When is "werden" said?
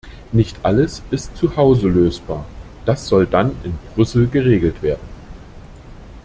4.81-5.07